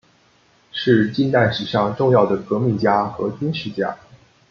[0.71, 3.95] 是近代史上重要的革命家和军事家。